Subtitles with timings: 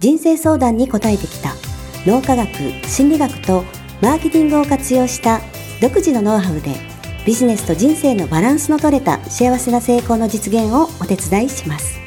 [0.00, 1.52] 人生相談に応えてきた
[2.06, 2.48] 脳科学
[2.88, 3.64] 心理学と
[4.00, 5.42] マーケティングを活用した
[5.82, 6.74] 独自のノウハウで
[7.26, 12.00] ビジネスと人生のバランスの取れた幸せな成功の実現をお手伝いします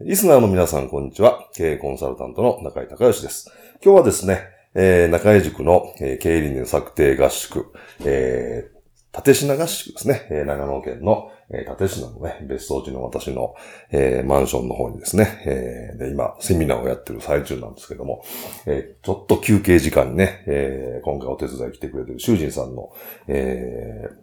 [0.00, 1.46] リスナーの皆さん、こんにちは。
[1.54, 3.52] 経営コンサルタントの中井隆義です。
[3.84, 4.40] 今日はですね、
[4.74, 7.66] えー、中井塾の、えー、経営理念策定合宿、
[8.02, 8.79] えー、
[9.12, 13.54] 立品合宿ですね、えー、長野県の、えー、立品のね、別荘地の私の、
[13.90, 18.24] えー、マンションの方にですね、えー、で今、セミナーをやってる最中なんですけども、
[18.66, 22.92] えー、ちょっと休憩時間にね、えー、今回お手伝い来てくれてる囚人さんの、
[23.26, 24.14] えー、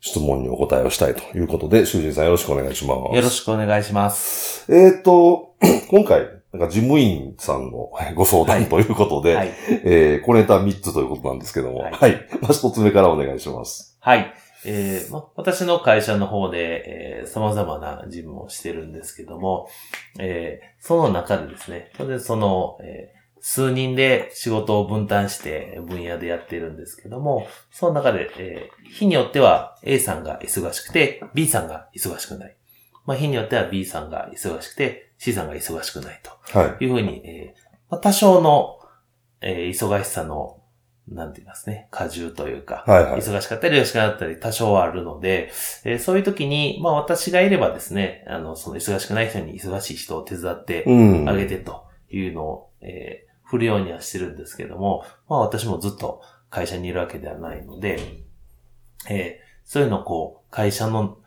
[0.00, 3.14] 質問にお答えをしたいということで、囚人さんよろしくお願いします。
[3.14, 4.66] よろしくお願いします。
[4.74, 5.54] えっ、と、
[5.88, 9.52] 今回、なんか事務員さんのご相談ということで、はい、
[9.84, 11.92] えー、小ネタ3つということなんですけども、はい。
[11.92, 13.91] はい、まあ、一つ目からお願いします。
[14.04, 14.34] はい。
[14.64, 19.68] えーま、私の会社の方で、えー、様々な事務をしてるんですけども、
[20.18, 32.56] えー、その中でですね、その、えー数人で仕事を分担して分野でやってるんですけども、その中で、えー、日によっては A さんが忙しくて B さんが忙しくない。
[33.04, 38.78] まあ、日によっては B さんが忙しくて C さんが忙しくないというふうに、えーまあ、多少の、
[39.40, 40.61] えー、忙しさの
[41.14, 45.50] なんて言いますね、過重というか、はいはい、忙しかったり、忙しかったり、多少はあるので、
[45.84, 50.84] えー、そういう時に、まあ私がいればですね、あの、その忙しくない人に忙しい人を手伝って
[51.26, 58.00] あげてというのを、うん、えー振るようにはしてるんですけども、まあ私もずっと会社にいるわけではないので、
[59.10, 61.18] えー、そういうのをこう、会社の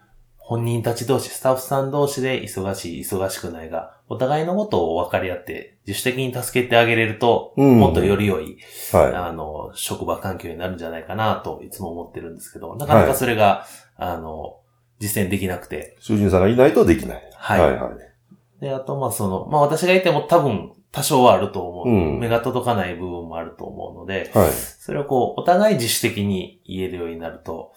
[0.47, 8.59] 本人たち同士、スタッフさん同士で忙しい、忙しくないが、お互いのことを分かり合って、自主的に助けてあげれると、うん、もっとより良い、
[8.91, 14.57] はい、あの、職場環境になるんじゃないかなといつも思ってるんですけど、なかなかそれが、はい、あの、
[14.99, 15.97] 実践できなくて。
[15.99, 17.23] 主人さんがいないとできない。
[17.33, 17.61] はい。
[17.61, 18.61] はいはい。
[18.61, 21.89] で、あと、まあその、まあ私がいても多分、多少はあると思う。
[21.89, 27.73] うん、目が届かない部分もあると思うので、はい、それをこう、お互い自主的に言えるようになると、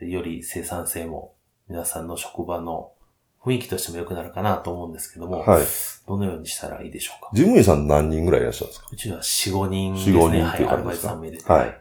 [0.00, 1.32] より生産性も
[1.70, 2.90] 皆さんの職場の
[3.44, 5.62] 雰囲気としても良くなるかなと思うんですけども、はい、
[6.06, 7.30] どのようにしたらいいでしょうか？
[7.32, 8.88] 事務員さん何人ぐらいいらっしゃるんですか？
[8.92, 10.18] うちは4、5人ですね。
[10.18, 11.80] 4、5人っていう感じですか、はい、アルバイトさんはい。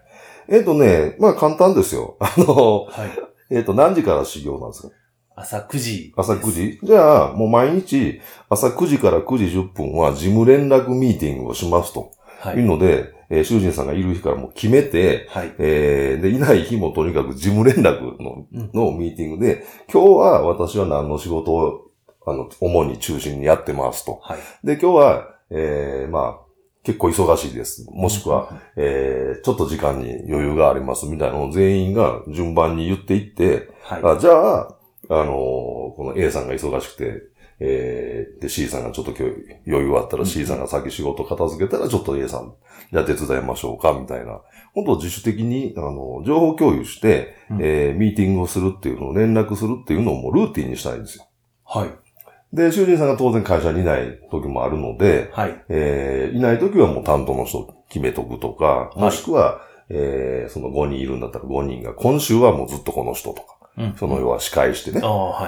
[0.49, 2.17] えっ、ー、とね、まあ簡単ですよ。
[2.21, 3.09] あの、はい、
[3.49, 4.93] えっ、と、何時から修行なんですか？
[5.35, 6.13] 朝9時。
[6.15, 6.79] 朝9時？
[6.83, 12.11] じゃあ、もう毎日、朝9時から9時10分は事務連絡ミーティングをしますと。
[12.41, 12.57] はい。
[12.57, 15.53] いうので、えー、囚人さんがいる日からもう決めて、はい。
[15.59, 21.91] えー、で、いない日もとにかく事務連絡の、のミーティングで、今日は私は何の仕事を、
[22.25, 24.19] あの、主に中心にやってますと。
[24.23, 24.39] はい。
[24.63, 26.49] で、今日は、えー、まあ、
[26.83, 27.85] 結構忙しいです。
[27.91, 34.75] もしくは、えー、ちょっと時間に余裕がありますみたいなのを全員が順番に言っていって、はい、あじゃあ、
[35.09, 35.33] あの、
[35.95, 37.21] この A さんが忙しくて、
[37.59, 39.35] えー、で C さんがちょっと今日
[39.67, 42.53] 余裕あったら C さんが先仕事片付けたらちょっと A さん、
[42.91, 44.41] じゃあ手伝いましょうか、みたいな。
[44.73, 51.27] 本当自主的に、あの、情報共有して、うん、えー、ミーティングをするっていうのを連絡するっていうのをもうルーティンにしたいんですよ。
[51.65, 51.89] はい。
[52.53, 55.63] で、囚人さんが当然会社にいない時もあるので、はい。
[55.69, 63.58] えー、いない時はもう担当の人決めとくとか、もしくは、えー、その5人いるんだったら5人が、今週はもうずっとこの人とか。
[63.97, 65.05] その要は司会してね、あ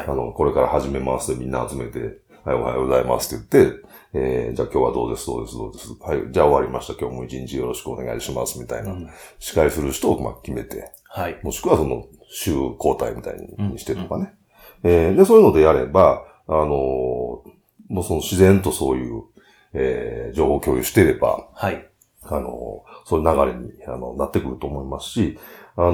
[0.07, 3.81] の、これから始めますみんな集めて、はい、おはようございますって言って、
[4.13, 5.89] えー、じゃあ今日はどうです、どうです、どうです。
[6.01, 6.93] はい、じゃあ終わりました。
[6.99, 8.91] 今日も一日よろしくお願いします、みたいな。
[8.91, 9.09] うん、
[9.39, 11.39] 司会する人をまあ決めて、はい。
[11.43, 14.33] もしくはその、週交代みたいにしてとかね。
[14.83, 17.43] うん、えー、で、そういうのでやれば、あのー、も
[18.01, 19.23] うその自然とそういう、
[19.73, 21.87] えー、情報共有してれば、はい。
[22.23, 25.37] あのー、そういう流れに、あの、なってくると思いますし、
[25.75, 25.93] あの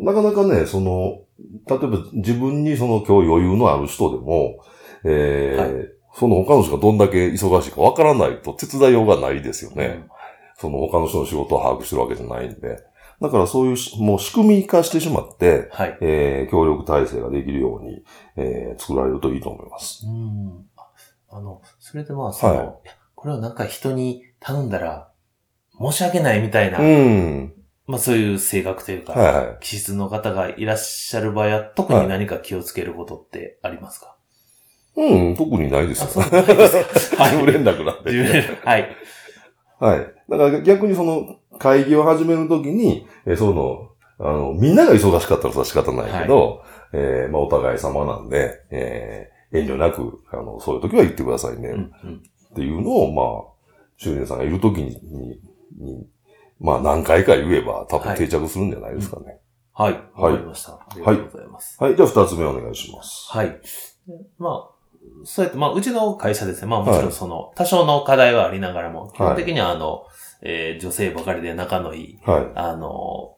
[0.00, 1.20] ー、なかなかね、その、
[1.66, 4.58] 例えば自分にその今日余裕のある人でも、
[5.04, 9.86] えー、はい、その他の人がどんだけ忙しいかわからないと手伝いようがないですよね。
[9.86, 10.10] うん、
[10.56, 12.84] その他の人の仕事を把握してるわけじゃないんで。
[13.20, 18.04] だからそういう、もう仕組み化してしまって、はい、えー、協力体制ができるように、
[18.36, 20.04] えー、作られるといいと思います。
[20.06, 20.66] うん。
[21.30, 22.74] あの、それでまあ、その、はい、
[23.14, 25.10] これをなんか人に頼んだら、
[25.80, 27.54] 申し訳ないみたいな、うん、
[27.86, 34.16] まあそういう性格というか、はいはい、気質の方がいらっしゃる場合は、特に何か気をつけることってありますか、
[34.96, 36.06] うん、特にないですよ。
[36.08, 37.24] そうですか？
[37.24, 37.46] はい。
[37.46, 38.42] 連絡なんで。
[38.64, 38.88] はい。
[39.80, 40.14] はい。
[40.30, 46.60] だから逆にその会議を始めるときに、えその、あの、みんなが忙しかったら仕方ないけど、はい、
[46.94, 51.68] えー、まあお互い様なんで、えー、遠慮なく、あの、そういう時は言ってくださいね。
[51.68, 52.22] うんうん、
[52.52, 53.54] っていうのを、まあ、
[53.96, 55.40] 修年さんがいる時に、に、
[55.78, 56.06] に
[56.64, 59.38] まあ何回か言えば多分定着するんじゃないですかね。
[59.74, 59.92] はい。
[60.14, 60.72] わ、はい、かりました。
[60.72, 61.76] ありがとうございます。
[61.78, 61.90] はい。
[61.90, 63.26] はい、じゃあ二つ目お願いします。
[63.30, 63.60] はい。
[64.38, 64.74] まあ、
[65.24, 66.68] そうやって、まあ、うちの会社ですね。
[66.68, 70.04] まあ、もちろんその、多少の課題はありながらも、基本的にはあの、
[70.40, 73.33] えー、女性ばかりで仲のいい、はい、あの、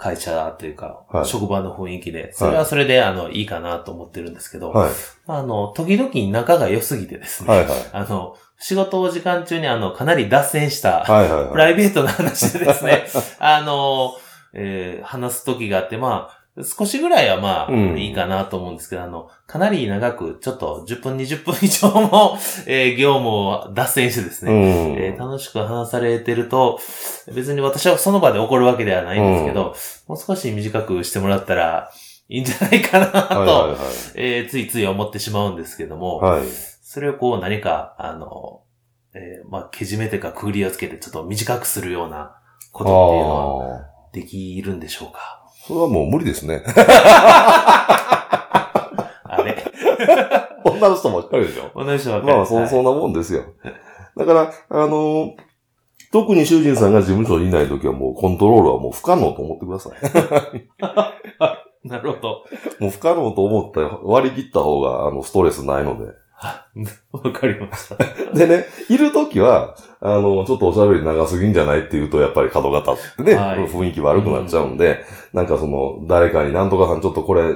[0.00, 4.90] 会社というか、はい、職場の雰囲気で、それはそれで、あの、いいかなと思ってるんですけど、はい、
[5.26, 11.04] あの、時々仲が良すぎてですね、はいはい、あの、仕事時間中にあの、かなり脱線した、
[11.52, 13.06] プライベートな話でですね、
[13.38, 14.14] あの、
[14.54, 22.36] えー、話す時があって、まあ、少しぐらいはまあ、いいかなと思うんですけど、あの、かなり長く、ちょっと10分、20分 以上も、
[22.66, 24.52] えー、業務を脱線してですね、
[24.98, 26.80] えー、楽しく話されてると、
[27.32, 29.74] 別に私はその場で怒るわけではないんですけど、
[30.08, 31.90] もう少し短くしてもらったら
[32.28, 33.06] いいんじゃないかな
[33.46, 33.76] と、
[34.14, 36.42] えついつい思ってしまうんですけども、はい、
[36.82, 38.62] それをこう何か、あの、
[39.14, 42.36] えー、まあ、けじめというか、くぐりをつけてちょっと短くするような
[42.72, 43.80] ことっていうのは
[44.12, 45.39] できるんでしょうか？
[45.70, 46.64] それはもう無理ですね。
[46.66, 46.72] あ
[49.44, 49.56] れ
[50.64, 51.70] 女の人ばっかりでしょ？
[51.76, 52.32] 女の人ばっかり。
[52.34, 53.44] まあ、そ、そんなもんですよ。
[54.16, 55.36] だから、あの、
[56.10, 59.98] 特に囚人さんが事務所にいないときはもうコントロールはもう不可能と思ってください。
[61.88, 62.44] なるほど。
[62.80, 66.10] もう不可能と思った割り切った方が、あの、ストレスないので。
[67.12, 68.32] わかりました。
[68.34, 77.46] でね、いるときは、あの、ちょっとおしゃべり長すぎんじゃないって言うと、やっぱり角が立ってね、はい、雰囲気悪くなっちゃうんで、うん、なんかその、誰かになんとかさんちょっとこれ、あ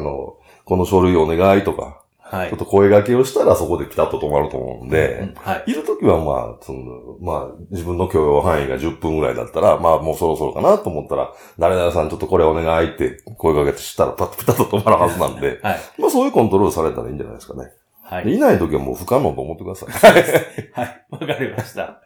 [0.00, 2.02] の、この書類お願いとか、
[2.34, 17.70] はい、ちょっと声掛けをしたらそこでピタッと止まると思うんで、うんはい、いるときはまあ、その、まあ、自分の許容範囲が10分ぐらいだったら、まあもうそろそろかなと思ったら、誰々さんちょっとこれお願いって声掛けしたらピタッと止まるはずなんで、はい、まあそういうコントロールされたらいいんじゃないですかね。
[18.14, 18.34] はい。
[18.34, 19.90] いないときはもう不可能と思ってください。
[20.72, 21.06] はい。
[21.10, 22.00] わかりました。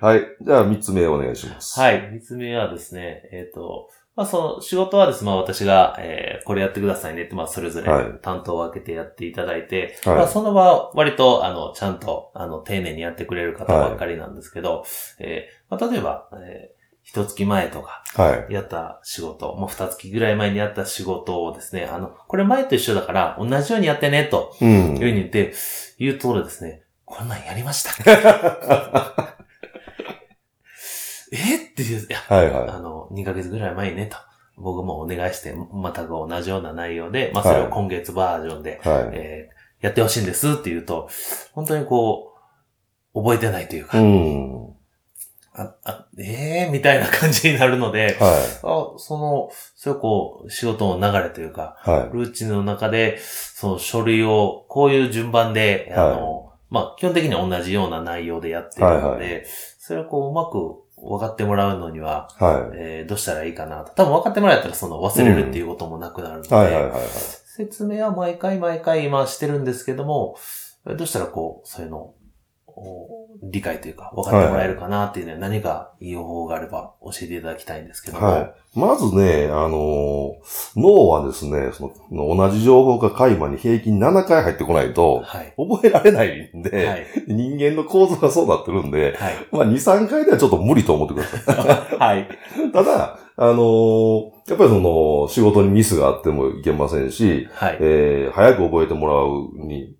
[0.00, 0.26] はい。
[0.40, 1.78] じゃあ、三つ目お願いします。
[1.78, 2.10] はい。
[2.12, 7.88] 三つ目はですね、えっ、ー、と、まあ、その、仕事はですね、まあ、私が、えー、これやってくださいねって、まあ、それぞれ
[8.20, 14.84] 担当を分けてやっていただいて、はい、まあ、その場割と、あの、ちゃんと、あの、丁寧にやってくれる方ばっかりなんですけど、はい、
[15.20, 18.02] えー、まあ、例えば、えー一月前とか、
[18.48, 25.52] やった仕事、はい、もう二月ぐらい前にやった仕事をですね、あの、これ前と一緒だから、同じようにやってね、と、いうふうに言って、
[25.98, 27.90] 言うとですね、こんなんやりました。
[31.32, 31.56] え？
[31.56, 34.16] っていう、いや、はいはい、あの、2ヶ月ぐらい前にね、と。
[34.56, 41.08] 僕もお願いして、また同じような内容で、まあそれを今月バージョンで、はい、えー、やってほしいんですって言うと、
[41.52, 42.34] 本当にこ
[43.14, 44.81] う、覚えてないというか、うん
[45.54, 59.44] あ、あ、ええー、みたいな感じになるので、はい、あその、そういうこう、仕事の流れというか、はい、ルーチンの中で、その書類をこういう順番で、あの、はい、まあ、基本的には同じような内容でやってるので、はいはい、
[59.78, 63.92] それをこう、うまく分かってもらうのには、はい、えー、どうしたらいいかなと。
[63.94, 66.50] 多分分かってもらえたらその忘れるっていうこともなくなるので、
[67.44, 70.36] 説明は毎回毎回今してるんですけども、
[70.86, 72.14] どうしたらこう、そういうの
[73.42, 78.26] 理解というか、分かってもらえるかなっていうね、はい、何かいい方法があれば教えていただきたいんですけども。
[78.26, 78.54] はい。
[78.74, 80.36] まずね、あの
[80.76, 91.96] 脳はですね、その同じ情報が海馬に平均7回入ってこないと、はい、覚えられないんで、はい、人間の構造がそうなってるんで、はい、まあ2、3回ではちょっと無理と思ってください。
[91.98, 92.28] はい。
[92.72, 99.94] ただ、あのー、やっぱりその、仕事にミスがあってもいけませんし、はい、えー、早く覚えてもらうに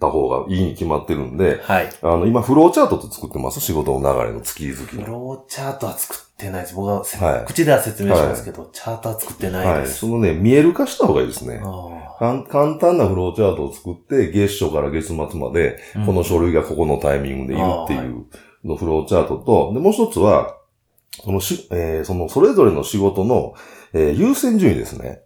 [0.00, 1.88] た方がいいに決まってるんで、はい。
[2.02, 3.60] あの、今、フローチャートって作ってます？
[3.60, 6.74] 仕事の流れの月々フローチャートは作ってないです。
[6.74, 10.04] 僕は、はい、口では説明しますけど、はい、チャートは作ってないです。
[10.04, 10.12] はい。
[10.12, 11.60] そのね、見える化した方がいいですね。
[12.18, 12.44] 簡
[12.80, 18.26] 単なフローチャートを作って、月初から月末まで、この書類がここのタイミングでいるっていう
[18.64, 20.56] のフローチャートと、で、もう一つは、
[21.24, 23.54] そのし、えー、その、それぞれの仕事の、
[23.94, 25.22] えー、優先順位ですね。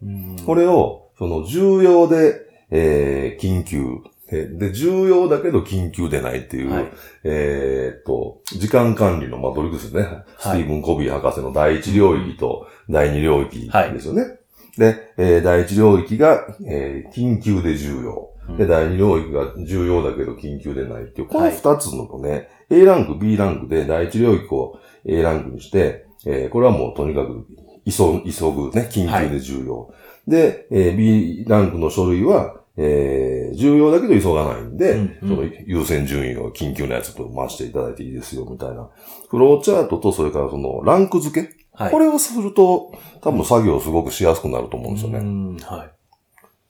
[0.46, 2.36] これを、その、重要で、
[2.70, 3.84] えー、緊急、
[4.30, 6.92] で、重要だけど緊急でないっていう、はい、
[7.24, 10.14] えっと、時間管理のマトリックスですね。
[10.14, 14.22] はい、スティーブン・コビー博士の第一領域と第二領域ですよね。
[14.22, 14.38] はい、
[14.78, 18.30] で、えー、第一領域が、えー、緊急で重要。
[18.56, 27.46] で、第二領域が重要だけど緊急でないっていう、この二つのね、A ランク、B ランクで第一領域を A ランクにして、えー、これはもうとにかく
[27.84, 27.92] 急
[28.30, 29.92] 急ぐね、緊急で重要。
[30.28, 38.88] で、えー、B ランクの書類は、えー、重要だけど急がないんで、うんうん、その優先順位を緊急なやつと回していただいていいですよ、みたいな。
[39.28, 41.54] フローチャートと、それからそのランク付け。
[41.74, 45.58] はい、これをすると、多分作業すごくしやすくなると思うんですよね。
[45.62, 45.90] はい。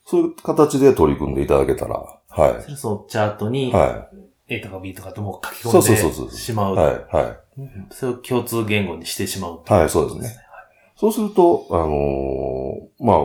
[0.05, 2.76] そういう形で取り組んでいただけたら、はい。
[2.76, 4.55] そう、チャートに、はい。
[4.57, 6.75] A とか B とかとも書き込んでしまう。
[6.75, 7.37] はい、はい。
[7.90, 10.40] それを共通言語にしてしまう、ね、はい、そうですね。
[10.97, 13.17] そうすると、あのー、まあ、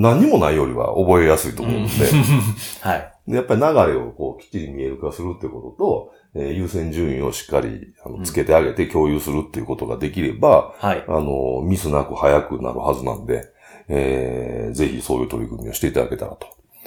[0.00, 1.92] 何もないよりは覚えやすいと思うので、
[2.80, 3.12] はい。
[3.28, 11.04] やっぱり流れをこうきっちり見える化するってことと、えー、優先順位をしっかりあのつけてあげて共有するっていうことができれば、はい。
[11.06, 13.44] あの、ミスなく早くなるはずなんで、
[13.88, 16.46] えー、ぜひそういう取り組みをしていただけたらと。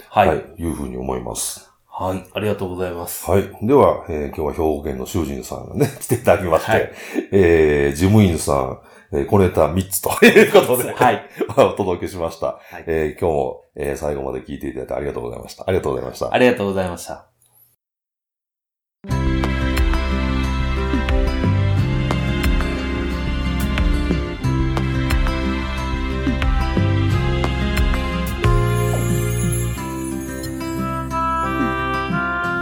[0.09, 0.27] はい。
[0.29, 1.71] はい、いうふうに思います。
[1.87, 2.25] はい。
[2.33, 3.29] ありがとうございます。
[3.29, 3.43] はい。
[3.61, 6.91] では、えー、今日は兵庫県の囚人さんがね、 来ていただきまして、はい、
[7.31, 8.79] えー、事務員さん、
[9.15, 11.29] えー、小ネタ3つと いうことで、はい。
[11.55, 12.47] お届けしました。
[12.47, 15.63] はい、えー、今日も、えー、最後まで聞いていただいてありがとうございました。
[15.67, 16.33] ありがとうございました。
[16.33, 17.27] ありがとうございました。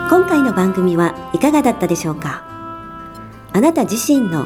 [0.10, 2.44] 今回の番組はいかがだったでしょうか？
[3.54, 4.46] あなた自身の